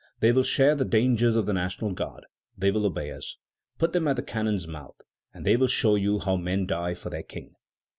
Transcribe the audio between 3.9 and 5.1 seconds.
them at the cannon's mouth,